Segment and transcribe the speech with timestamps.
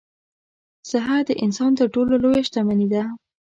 [0.91, 3.03] صحه د انسان تر ټولو لویه شتمني ده.